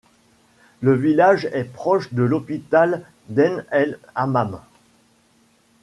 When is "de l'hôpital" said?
2.11-3.05